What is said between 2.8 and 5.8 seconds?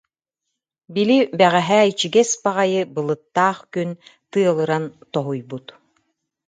былыттаах күн, тыалыран тоһуйбут